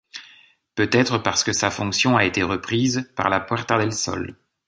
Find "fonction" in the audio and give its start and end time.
1.69-2.17